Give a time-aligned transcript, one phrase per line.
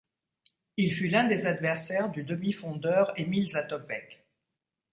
[0.77, 4.25] Il fut l'un des adversaire du demi-fondeur Emil Zátopek.